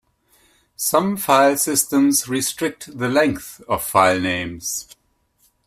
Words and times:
Some 0.77 1.15
filesystems 1.15 2.27
restrict 2.27 2.97
the 2.97 3.07
length 3.07 3.61
of 3.69 3.85
filenames. 3.85 4.87